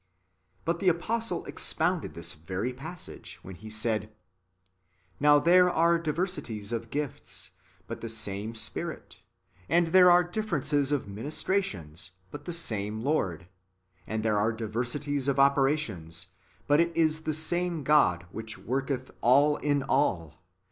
[0.01, 0.03] ^
[0.65, 4.11] But the apostle expounded this very passage, when he said,"
[5.19, 7.51] Now there are diversities of gifts,
[7.85, 9.19] but the same Spirit;
[9.69, 13.47] and there are differences of ministrations, but the same Lord;
[14.07, 16.29] and there are diversities of operations,
[16.65, 20.41] but it is the same God whicli workcth all in all.